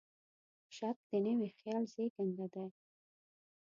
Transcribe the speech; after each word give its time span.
شک 0.75 0.97
د 1.09 1.11
نوي 1.25 1.49
خیال 1.59 1.83
زېږنده 1.93 2.45
دی. 2.53 2.67